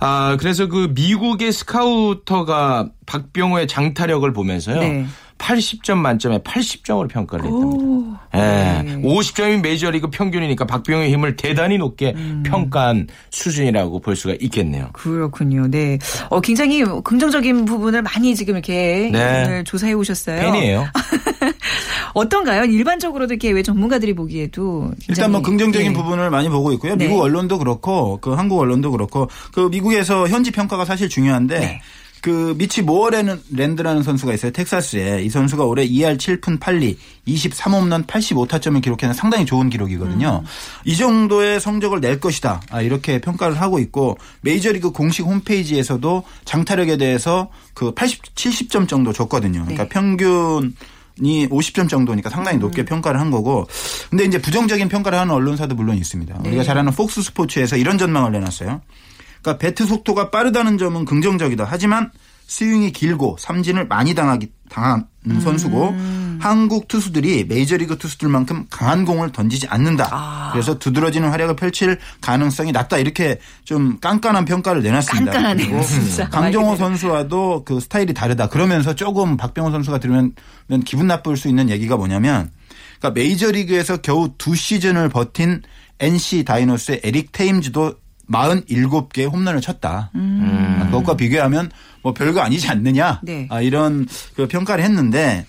[0.00, 4.80] 아, 그래서 그 미국의 스카우터가 박병호의 장타력을 보면서요.
[4.80, 5.06] 네.
[5.42, 7.84] 80점 만점에 80점으로 평가를 했답니다.
[7.84, 8.16] 오.
[8.34, 8.38] 예.
[8.38, 9.02] 네.
[9.02, 12.42] 50점이 메이저리그 평균이니까 박병호의 힘을 대단히 높게 음.
[12.46, 14.90] 평가한 수준이라고 볼 수가 있겠네요.
[14.92, 15.68] 그렇군요.
[15.68, 15.98] 네.
[16.30, 19.44] 어, 굉장히 긍정적인 부분을 많이 지금 이렇게 네.
[19.44, 20.40] 오늘 조사해 오셨어요.
[20.40, 20.86] 팬이에요.
[22.14, 22.64] 어떤가요?
[22.64, 25.92] 일반적으로도 이렇게 왜 전문가들이 보기에도 일단 뭐 긍정적인 예.
[25.92, 26.94] 부분을 많이 보고 있고요.
[26.94, 27.06] 네.
[27.06, 31.80] 미국 언론도 그렇고 그 한국 언론도 그렇고 그 미국에서 현지 평가가 사실 중요한데 네.
[32.22, 34.52] 그 미치 모어랜드라는 선수가 있어요.
[34.52, 40.42] 텍사스에 이 선수가 올해 2할 7푼 8리 23홈런 85타점을 기록해는 상당히 좋은 기록이거든요.
[40.44, 40.48] 음.
[40.84, 42.62] 이 정도의 성적을 낼 것이다.
[42.70, 49.62] 아, 이렇게 평가를 하고 있고 메이저리그 공식 홈페이지에서도 장타력에 대해서 그 80, 70점 정도 줬거든요.
[49.62, 49.88] 그러니까 네.
[49.88, 50.76] 평균
[51.20, 53.66] 이 50점 정도니까 상당히 높게 평가를 한 거고.
[54.10, 56.38] 근데 이제 부정적인 평가를 하는 언론사도 물론 있습니다.
[56.46, 58.80] 우리가 잘 아는 폭스 스포츠에서 이런 전망을 내놨어요.
[59.42, 61.66] 그러니까 배트 속도가 빠르다는 점은 긍정적이다.
[61.68, 62.10] 하지만
[62.46, 65.06] 스윙이 길고 삼진을 많이 당하기 당하는
[65.42, 65.94] 선수고
[66.38, 70.50] 한국 투수들이 메이저리그 투수들만큼 강한 공을 던지지 않는다.
[70.52, 72.98] 그래서 두드러지는 활약을 펼칠 가능성이 낮다.
[72.98, 75.32] 이렇게 좀 깐깐한 평가를 내놨습니다.
[75.32, 76.28] 깐깐하네요, 진짜.
[76.28, 76.76] 강정호.
[76.76, 78.48] 선수와도 그 스타일이 다르다.
[78.48, 80.34] 그러면서 조금 박병호 선수가 들으면
[80.84, 82.50] 기분 나쁠 수 있는 얘기가 뭐냐면
[82.98, 85.62] 그러니까 메이저리그에서 겨우 두 시즌을 버틴
[86.00, 87.94] NC 다이노스의 에릭 테임즈도
[88.32, 90.10] 47개 홈런을 쳤다.
[90.14, 90.80] 음.
[90.80, 91.70] 아, 그것과 비교하면
[92.02, 93.20] 뭐 별거 아니지 않느냐.
[93.22, 93.46] 네.
[93.50, 95.46] 아, 이런 그 평가를 했는데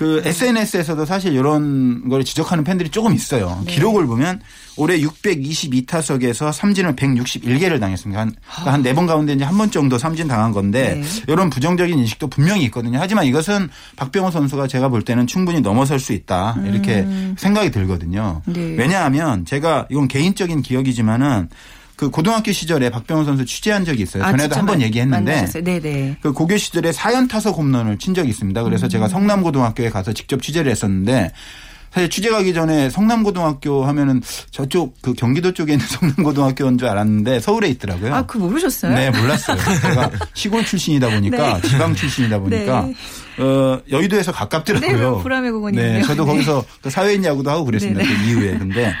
[0.00, 3.62] 그 SNS에서도 사실 이런 걸 지적하는 팬들이 조금 있어요.
[3.66, 3.74] 네.
[3.74, 4.40] 기록을 보면
[4.78, 8.18] 올해 622타석에서 삼진을 161개를 당했습니다.
[8.18, 11.22] 한, 그러니까 한네번 가운데 이제 한 번 정도 삼진 당한 건데 네.
[11.28, 12.98] 이런 부정적인 인식도 분명히 있거든요.
[12.98, 16.56] 하지만 이것은 박병호 선수가 제가 볼 때는 충분히 넘어설 수 있다.
[16.64, 18.40] 이렇게 생각이 들거든요.
[18.48, 18.52] 음.
[18.54, 18.60] 네.
[18.78, 21.50] 왜냐하면 제가 이건 개인적인 기억이지만은
[22.00, 24.24] 그 고등학교 시절에 박병호 선수 취재한 적이 있어요.
[24.24, 25.62] 아, 전에도 한번 만- 얘기했는데 만나셨어요?
[25.62, 26.16] 네네.
[26.22, 28.62] 그 고교 시절에 사연 타석 홈런을 친 적이 있습니다.
[28.62, 31.30] 그래서 제가 성남고등학교에 가서 직접 취재를 했었는데
[31.92, 37.68] 사실 취재 가기 전에 성남고등학교 하면은 저쪽 그 경기도 쪽에 있는 성남고등학교인 줄 알았는데 서울에
[37.68, 38.14] 있더라고요.
[38.14, 38.94] 아, 그거 모르셨어요?
[38.94, 39.58] 네, 몰랐어요.
[39.82, 41.68] 제가 시골 출신이다 보니까 네.
[41.68, 42.94] 지방 출신이다 보니까 네.
[43.44, 45.16] 어, 여의도에서 네, 가깝더라고요.
[45.18, 45.86] 그 불암의 공원이군요.
[45.98, 46.32] 네, 저도 네.
[46.32, 48.02] 거기서 그 사회인 야구도 하고 그랬습니다.
[48.02, 48.16] 네, 네.
[48.16, 48.56] 그 이후에.
[48.56, 48.94] 근데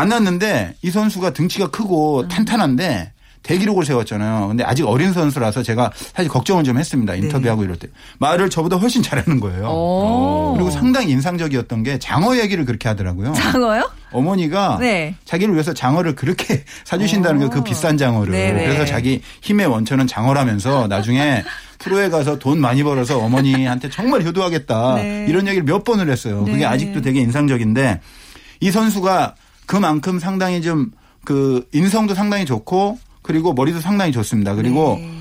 [0.00, 2.28] 만났는데 이 선수가 등치가 크고 음.
[2.28, 4.48] 탄탄한데 대기록을 세웠잖아요.
[4.48, 7.12] 근데 아직 어린 선수라서 제가 사실 걱정을 좀 했습니다.
[7.12, 7.20] 네.
[7.20, 7.86] 인터뷰하고 이럴 때.
[8.18, 9.68] 말을 저보다 훨씬 잘하는 거예요.
[9.68, 10.52] 오.
[10.54, 13.32] 그리고 상당히 인상적이었던 게 장어 얘기를 그렇게 하더라고요.
[13.34, 13.88] 장어요?
[14.10, 15.14] 어머니가 네.
[15.24, 18.32] 자기를 위해서 장어를 그렇게 사주신다는 게 그 비싼 장어를.
[18.32, 18.64] 네네.
[18.64, 21.44] 그래서 자기 힘의 원천은 장어라면서 나중에
[21.78, 24.94] 프로에 가서 돈 많이 벌어서 어머니한테 정말 효도하겠다.
[24.96, 25.26] 네.
[25.28, 26.42] 이런 얘기를 몇 번을 했어요.
[26.44, 26.50] 네.
[26.52, 28.00] 그게 아직도 되게 인상적인데
[28.58, 30.90] 이 선수가 그만큼 상당히 좀
[31.26, 34.54] 그 인성도 상당히 좋고 그리고 머리도 상당히 좋습니다.
[34.54, 35.12] 그리고 네.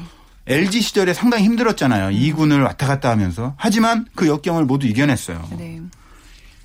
[0.46, 2.16] LG 시절에 상당히 힘들었잖아요.
[2.16, 3.56] 2군을 왔다 갔다 하면서.
[3.58, 5.44] 하지만 그 역경을 모두 이겨냈어요.
[5.58, 5.82] 네.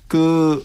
[0.07, 0.63] 그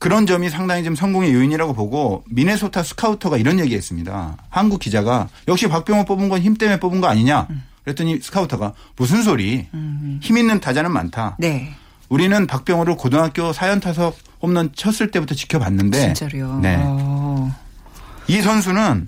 [0.00, 4.36] 그런 점이 상당히 좀 성공의 요인이라고 보고 미네소타 스카우터가 이런 얘기 했습니다.
[4.50, 7.46] 한국 기자가 역시 박병호 뽑은 건 힘 때문에 뽑은 거 아니냐?
[7.84, 9.68] 그랬더니 스카우터가 무슨 소리?
[10.20, 11.36] 힘 있는 타자는 많다.
[11.38, 11.72] 네.
[12.08, 16.58] 우리는 박병호를 고등학교 사연 타석 홈런 쳤을 때부터 지켜봤는데 진짜로요.
[16.60, 16.76] 네.
[16.80, 17.54] 어.
[18.28, 19.06] 이 선수는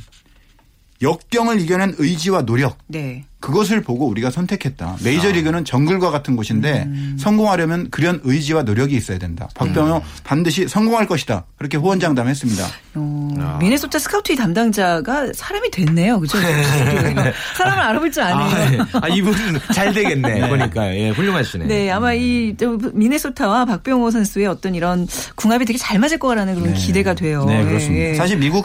[1.02, 3.24] 역경을 이겨낸 의지와 노력 네.
[3.44, 4.96] 그것을 보고 우리가 선택했다.
[5.04, 7.16] 메이저리그는 정글과 같은 곳인데 음.
[7.20, 9.50] 성공하려면 그런 의지와 노력이 있어야 된다.
[9.54, 11.44] 박병호 반드시 성공할 것이다.
[11.58, 12.66] 그렇게 호언장담했습니다.
[12.94, 16.20] 어, 미네소타 스카우트 담당자가 사람이 됐네요.
[16.20, 16.38] 그죠?
[17.58, 18.70] 사람을 알아볼 줄 아, 아네요.
[18.70, 18.90] 네.
[18.94, 19.34] 아, 이분
[19.74, 20.48] 잘 되겠네.
[20.48, 20.96] 보니까.
[20.96, 21.66] 예, 훌륭하시네.
[21.66, 26.72] 네, 아마 이 저, 미네소타와 박병호 선수의 어떤 이런 궁합이 되게 잘 맞을 거라는 그런
[26.72, 27.44] 기대가 돼요.
[27.44, 28.04] 네, 그렇습니다.
[28.06, 28.14] 예, 예.
[28.14, 28.64] 사실 미국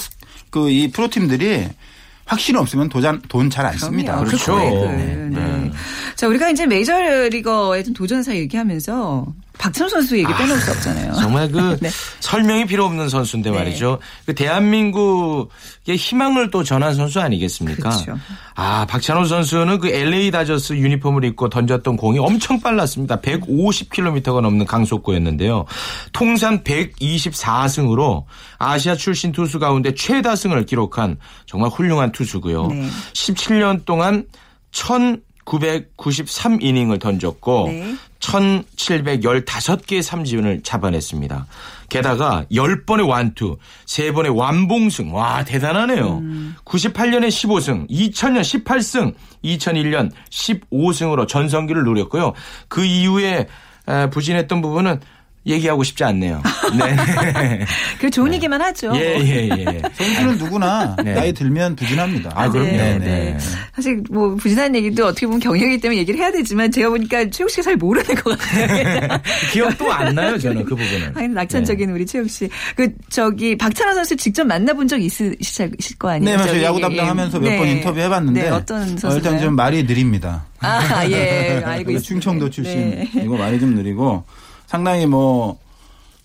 [0.50, 1.68] 그 이 프로팀들이
[2.30, 4.14] 확신 없으면 돈잘 안 씁니다.
[4.14, 4.28] 그럼요.
[4.28, 4.54] 그렇죠.
[4.54, 5.30] 그 고액을.
[5.32, 5.72] 네.
[6.20, 9.26] 자, 우리가 이제 메이저리거의 좀 도전사 얘기하면서
[9.58, 11.14] 박찬호 선수 얘기 빼놓을 수 없잖아요.
[11.14, 11.90] 정말 그 네.
[12.20, 13.58] 설명이 필요 없는 선수인데 네.
[13.58, 14.00] 말이죠.
[14.26, 17.90] 그 대한민국의 희망을 또 전한 선수 아니겠습니까?
[17.90, 18.20] 그렇죠.
[18.56, 23.22] 아, 박찬호 선수는 그 LA 다저스 유니폼을 입고 던졌던 공이 엄청 빨랐습니다.
[23.22, 25.64] 150km가 넘는 강속구였는데요.
[26.12, 28.26] 통산 124승으로
[28.58, 32.68] 아시아 출신 투수 가운데 최다승을 기록한 정말 훌륭한 투수고요.
[32.68, 32.90] 네.
[33.14, 34.26] 17년 동안
[35.50, 37.96] 1993이닝을 던졌고 네.
[38.20, 41.48] 1715개의 삼진을 잡아냈습니다.
[41.90, 45.14] 게다가 10번의 완투, 3번의 완봉승.
[45.14, 46.22] 와, 대단하네요.
[46.66, 52.34] 98년에 15승, 2000년 18승, 2001년 15승으로 전성기를 누렸고요.
[52.68, 53.48] 그 이후에
[53.88, 55.00] 에, 부진했던 부분은
[55.50, 56.42] 얘기하고 싶지 않네요.
[56.78, 57.66] 네.
[58.00, 58.92] 그 좋은 얘기만 하죠.
[58.96, 59.82] 예, 예, 예.
[59.94, 61.14] 선수는 누구나 네.
[61.14, 62.32] 나이 들면 부진합니다.
[62.36, 62.72] 아, 그럼요.
[62.72, 63.06] 네, 네.
[63.06, 63.38] 네.
[63.76, 67.64] 사실 뭐 부진한 얘기도 어떻게 보면 경영이기 때문에 얘기를 해야 되지만 제가 보니까 최욱 씨가
[67.64, 69.20] 잘 모르는 것 같아요.
[69.52, 71.12] 기억도 안 나요, 저는 그 부분은.
[71.16, 72.50] 하긴 낙천적인 우리 최욱 씨.
[72.76, 76.32] 그 저기 박찬호 선수 직접 만나본 적 있으실 거 아니에요?
[76.32, 76.54] 네, 맞아요.
[76.54, 77.58] 저기, 야구 예, 담당하면서 몇 네.
[77.58, 79.08] 번 인터뷰 해봤는데 네, 어떤 선수?
[79.08, 80.46] 어, 일단 좀 말이 느립니다.
[80.60, 82.02] 아, 예, 알고 있습니다.
[82.02, 82.52] 충청도 네.
[82.52, 84.24] 출신이고 말이 좀 느리고
[84.70, 85.58] 상당히 뭐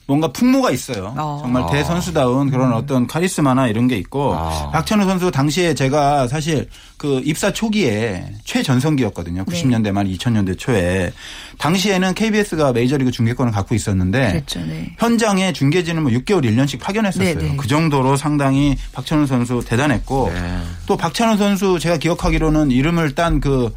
[0.06, 1.14] 뭔가 풍모가 있어요.
[1.16, 1.38] 어.
[1.40, 4.70] 정말 대선수다운 그런 어떤 카리스마나 이런 게 있고 아.
[4.70, 9.46] 박찬호 선수 당시에 제가 사실 그 입사 초기에 최전성기였거든요.
[9.46, 11.10] 90년대 말 2000년대 초에
[11.56, 14.94] 당시에는 KBS가 메이저리그 중계권을 갖고 있었는데 그랬죠, 네.
[14.98, 17.38] 현장에 중계진을 뭐 6개월 1년씩 파견했었어요.
[17.38, 17.56] 네, 네.
[17.56, 20.60] 그 정도로 상당히 박찬호 선수 대단했고 네.
[20.84, 23.72] 또 박찬호 선수 제가 기억하기로는 이름을 딴 그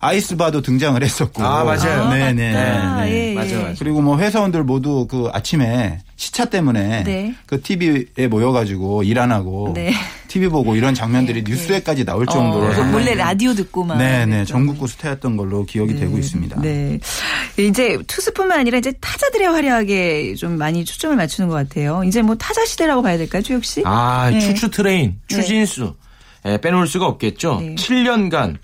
[0.00, 1.42] 아이스바도 등장을 했었고.
[1.44, 2.02] 아, 맞아요.
[2.04, 2.32] 아, 네네.
[2.52, 3.10] 네.
[3.10, 3.34] 예, 예.
[3.34, 3.74] 맞아, 맞아.
[3.78, 7.34] 그리고 뭐 회사원들 모두 그 아침에 시차 때문에 네.
[7.46, 9.92] 그 TV에 모여가지고 일 안 하고 네.
[10.28, 13.98] TV 보고 이런 장면들이 뉴스에까지 나올 정도로 어, 몰래 라디오 듣고만.
[13.98, 14.44] 네네.
[14.44, 16.60] 전국구 스타였던 걸로 기억이 되고 있습니다.
[16.60, 17.00] 네.
[17.58, 22.04] 이제 투수뿐만 아니라 이제 타자들의 활약에 좀 많이 초점을 맞추는 것 같아요.
[22.04, 23.82] 이제 뭐 타자 시대라고 봐야 될까요, 최욱 씨?
[23.84, 24.38] 아, 네.
[24.38, 25.94] 추추 트레인, 추신수.
[26.46, 27.58] 예, 빼놓을 수가 없겠죠.
[27.60, 27.74] 네.
[27.74, 28.56] 7년간.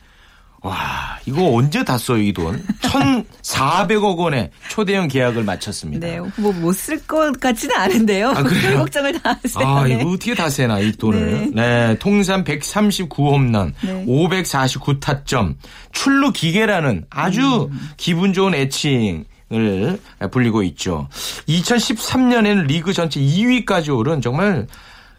[0.64, 2.64] 와, 이거 언제 다 써요, 이 돈?
[2.81, 6.07] 1,400억 원의 초대형 계약을 마쳤습니다.
[6.07, 8.31] 네, 뭐 못 쓸 것 같지는 않은데요.
[8.31, 8.62] 아, 그래요?
[8.62, 9.66] 별 걱정을 다 하세요.
[9.68, 9.94] 아, 네.
[10.00, 11.50] 이거 어떻게 다 세나, 이 돈을.
[11.55, 11.98] 네.
[11.98, 14.07] 통산 139홈런, 네.
[14.07, 15.57] 549타점,
[15.92, 17.90] 출루 기계라는 아주 음.
[17.98, 19.24] 기분 좋은 애칭.
[19.53, 20.00] 을
[20.33, 21.07] 불리고 있죠.
[21.48, 24.66] 2013년에는 리그 전체 2위까지 오른 정말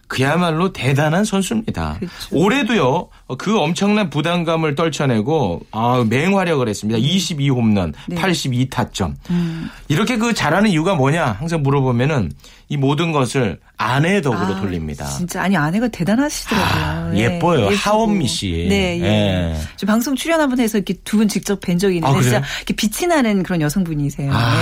[0.07, 1.97] 그야말로 대단한 선수입니다.
[1.99, 2.13] 그렇죠.
[2.31, 6.99] 올해도요 그 엄청난 부담감을 떨쳐내고 아, 맹활약을 했습니다.
[6.99, 8.15] 22홈런, 네.
[8.15, 9.13] 82타점.
[9.29, 9.69] 음.
[9.87, 12.31] 이렇게 그 잘하는 이유가 뭐냐 항상 물어보면은
[12.69, 15.05] 이 모든 것을 아내 덕으로 아, 돌립니다.
[15.05, 16.65] 진짜 아니 아내가 대단하시더라고요.
[16.85, 17.65] 아, 네, 예뻐요.
[17.65, 17.75] 예쁘고.
[17.75, 18.67] 하원미 씨.
[18.69, 19.05] 네, 예.
[19.05, 19.61] 예.
[19.75, 22.21] 저 방송 출연 한번 해서 이렇게 두 분 직접 뵌 적이 있는데 아?
[22.21, 24.31] 진짜 이렇게 빛이 나는 그런 여성분이세요.
[24.33, 24.55] 아.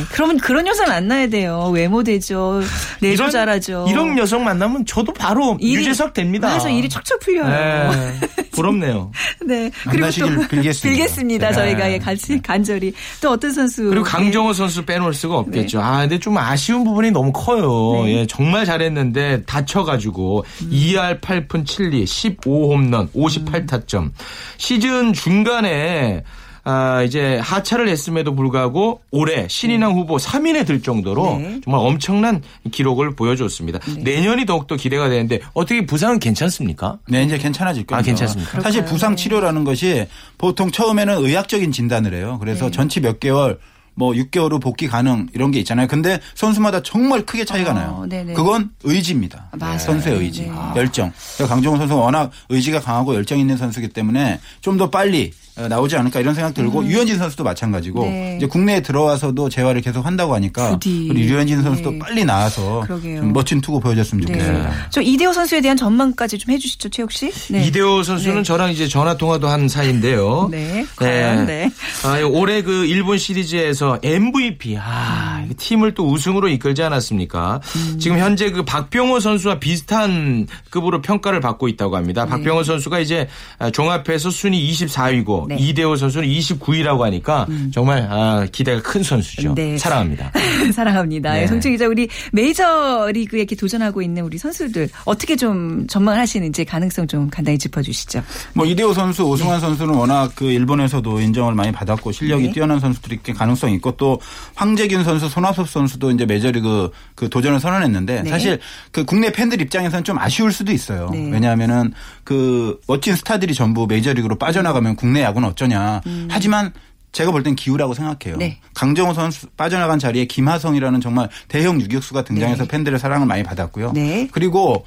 [0.00, 0.04] 예.
[0.12, 1.70] 그러면 그런 여자 만나야 돼요.
[1.72, 2.60] 외모 되죠.
[3.00, 3.86] 내조 잘하죠.
[3.88, 6.48] 이런 여성 만나면 저도 바로 일이- 유재석 됩니다.
[6.48, 7.90] 맞아, 일이 척척 풀려요.
[8.54, 9.10] 네, 부럽네요.
[9.46, 9.70] 네.
[9.88, 10.82] 그리고 또 빌겠습니다.
[10.82, 11.48] 빌겠습니다.
[11.48, 11.54] 네.
[11.54, 15.78] 저희가 예, 같이 간절히 또 어떤 선수 그리고 강정호 선수 빼놓을 수가 없겠죠.
[15.78, 15.84] 네.
[15.84, 18.04] 아, 근데 좀 아쉬운 부분이 너무 커요.
[18.04, 18.20] 네.
[18.20, 20.70] 예, 정말 잘했는데 다쳐가지고 음.
[20.70, 24.10] 2할 8푼 7리 15홈런 58타점.
[24.58, 26.22] 시즌 중간에
[26.64, 31.60] 아, 이제 하차를 했음에도 불구하고 올해 신인왕 후보 3인에 들 정도로 네.
[31.64, 33.80] 정말 엄청난 기록을 보여줬습니다.
[33.98, 36.98] 내년이 더욱더 기대가 되는데 어떻게 부상은 괜찮습니까?
[37.08, 37.98] 네, 이제 괜찮아질 겁니다.
[37.98, 38.60] 아, 괜찮습니까?
[38.60, 38.84] 사실?
[38.84, 39.22] 부상 네.
[39.22, 40.06] 치료라는 것이
[40.38, 42.38] 보통 처음에는 의학적인 진단을 해요.
[42.40, 42.70] 그래서 네.
[42.70, 43.58] 전치 몇 개월
[43.94, 45.86] 뭐 6개월 후 복귀 가능 이런 게 있잖아요.
[45.86, 48.06] 근데 선수마다 정말 크게 차이가 어, 나요.
[48.08, 48.32] 네네.
[48.34, 49.48] 그건 의지입니다.
[49.58, 49.78] 맞아요.
[49.78, 50.52] 선수의 의지, 네.
[50.76, 51.12] 열정.
[51.36, 55.96] 그러니까 강정호 선수가 워낙 의지가 강하고 열정 있는 선수이기 때문에 좀 더 빨리 어, 나오지
[55.98, 58.08] 않을까 이런 생각 들고 유현진 선수도 마찬가지고 음.
[58.08, 58.36] 네.
[58.38, 61.08] 이제 국내에 들어와서도 재활을 계속 한다고 하니까 부디.
[61.10, 61.98] 우리 유현진 선수도 네.
[61.98, 62.86] 빨리 나와서
[63.34, 64.32] 멋진 투구 보여줬으면 네.
[64.32, 64.72] 좋겠습니다.
[64.88, 67.30] 저 이대호 선수에 대한 전망까지 좀 해주시죠, 최욱 씨.
[67.52, 67.66] 네.
[67.66, 68.42] 이대호 선수는 네.
[68.44, 70.48] 저랑 이제 전화 통화도 한 사이인데요.
[70.50, 71.70] 네, 과연, 네.
[72.04, 77.60] 아, 올해 그 일본 시리즈에서 MVP 아, 이 팀을 또 우승으로 이끌지 않았습니까?
[77.76, 77.98] 음.
[77.98, 82.26] 지금 현재 그 박병호 선수와 비슷한 급으로 평가를 받고 있다고 합니다.
[82.26, 83.28] 박병호 선수가 이제
[83.72, 85.56] 종합해서 순위 24위고 네.
[85.58, 89.50] 이대호 선수는 29위라고 하니까 정말 아, 기대가 큰 선수죠.
[89.50, 89.54] 음.
[89.54, 89.78] 네.
[89.78, 90.32] 사랑합니다.
[90.72, 91.32] 사랑합니다.
[91.32, 91.46] 네.
[91.46, 97.28] 송충 기자, 우리 메이저 리그에 이렇게 도전하고 있는 우리 선수들 어떻게 좀 전망하시는지 가능성 좀
[97.30, 98.22] 간단히 짚어주시죠.
[98.54, 102.52] 뭐 이대호 선수, 오승환 선수는 워낙 그 일본에서도 인정을 많이 받았고 실력이 네.
[102.52, 103.32] 뛰어난 선수들이 꽤
[103.72, 104.20] 가능성이 있고 또
[104.54, 108.30] 황재균 선수, 손아섭 선수도 이제 메이저리그 그 도전을 선언했는데 네.
[108.30, 111.08] 사실 그 국내 팬들 입장에서는 좀 아쉬울 수도 있어요.
[111.10, 111.30] 네.
[111.30, 111.92] 왜냐하면은
[112.24, 116.02] 그 멋진 스타들이 전부 메이저리그로 빠져나가면 국내 야구는 어쩌냐.
[116.28, 116.72] 하지만
[117.12, 118.36] 제가 볼 땐 기우라고 생각해요.
[118.36, 118.38] 음.
[118.38, 118.58] 네.
[118.74, 122.68] 강정호 선수 빠져나간 자리에 김하성이라는 정말 대형 유격수가 등장해서 네.
[122.68, 123.92] 팬들의 사랑을 많이 받았고요.
[123.92, 124.28] 네.
[124.32, 124.84] 그리고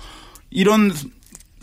[0.49, 0.91] 이런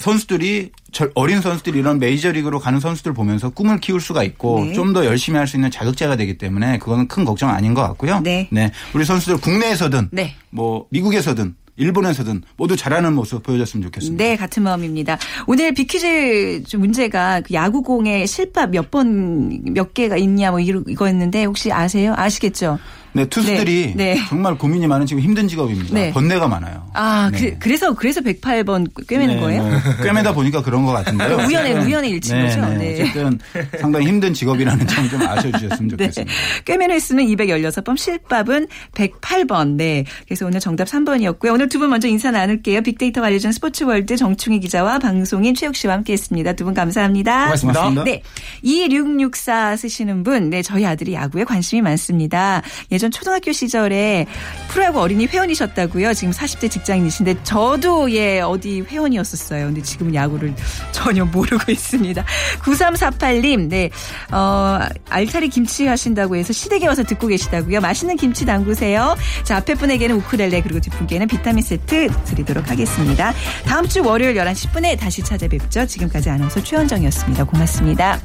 [0.03, 4.73] 선수들이 절- 어린 선수들이 이런 메이저리그로 가는 선수들 보면서 꿈을 키울 수가 있고 네.
[4.75, 8.21] 좀더 열심히 할 수 있는 자극제가 되기 때문에 그거는 큰 걱정 아닌 것 같고요.
[8.23, 8.49] 네.
[8.95, 10.35] 우리 선수들 국내에서든 네.
[10.51, 14.23] 뭐 미국에서든 일본에서든 모두 잘하는 모습 보여줬으면 좋겠습니다.
[14.23, 15.17] 네, 같은 마음입니다.
[15.47, 21.45] 오늘 빅퀴즈 좀 문제가 그 야구공에 실밥 몇 번, 몇 개가 있냐 뭐 이거- 이거였는데
[21.45, 22.13] 혹시 아세요?
[22.17, 22.79] 아시겠죠?
[23.15, 24.21] 네, 투수들이 네, 네.
[24.29, 25.95] 정말 고민이 많은 지금 힘든 직업입니다.
[25.95, 26.13] 네.
[26.13, 26.89] 번뇌가 많아요.
[26.95, 27.57] 아, 네.
[27.59, 29.63] 그, 래서 그래서 108번 꿰매는 네, 거예요?
[29.63, 29.73] 뭐
[30.03, 31.37] 꿰매다 보니까 그런 것 같은데요.
[31.47, 32.61] 우연의 우연의 일치인 거죠.
[32.71, 33.03] 네, 네.
[33.03, 33.39] 어쨌든
[33.79, 36.11] 상당히 힘든 직업이라는 점 좀 아셔주셨으면 네.
[36.11, 36.33] 좋겠습니다.
[36.65, 39.77] 꿰매는 횟수는 216번, 실밥은 108번.
[39.77, 40.05] 네.
[40.27, 41.53] 그래서 오늘 정답 3번이었고요.
[41.53, 42.83] 오늘 두 분 먼저 인사 나눌게요.
[42.83, 46.53] 빅데이터가 알려준 스포츠월드 정충희 기자와 방송인 최욱 씨와 함께 했습니다.
[46.55, 47.45] 두 분 감사합니다.
[47.47, 48.05] 고맙습니다.
[48.05, 48.23] 네.
[48.63, 52.63] 2664 쓰시는 분, 네, 저희 아들이 야구에 관심이 많습니다.
[52.93, 54.27] 예전 예전 초등학교 시절에
[54.69, 56.15] 프로야구 어린이 회원이셨다고요.
[56.15, 59.67] 지금 40대 직장인이신데 저도 예 어디 회원이었었어요.
[59.67, 60.55] 근데 지금은 야구를
[60.93, 62.25] 전혀 모르고 있습니다.
[62.61, 63.91] 9348님, 네,
[64.31, 64.79] 어,
[65.11, 67.81] 알타리 김치 하신다고 해서 시댁에 와서 듣고 계시다고요.
[67.81, 69.17] 맛있는 김치 담그세요.
[69.43, 73.35] 자, 앞에 분에게는 우크렐레 그리고 뒷분께는 비타민 세트 드리도록 하겠습니다.
[73.67, 75.87] 다음 주 월요일 11시 10분에 다시 찾아뵙죠.
[75.87, 77.45] 지금까지 아나운서 최현정이었습니다.
[77.45, 78.21] 고맙습니다.